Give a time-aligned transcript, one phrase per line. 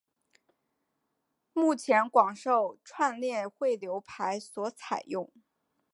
[1.53, 5.31] 目前广受串列汇流排所采用。